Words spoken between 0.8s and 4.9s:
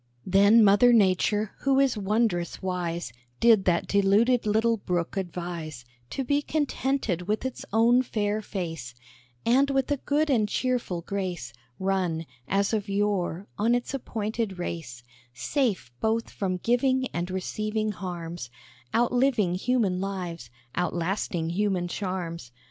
Nature, who is wondrous wise, Did that deluded little